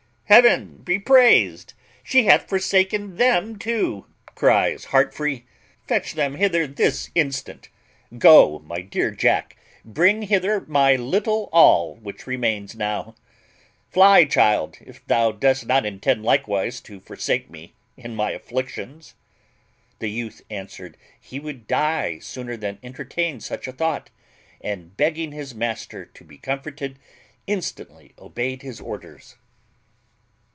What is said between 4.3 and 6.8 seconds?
cries Heartfree: "fetch them hither